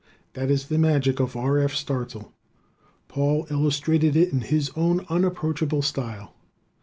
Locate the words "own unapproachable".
4.75-5.83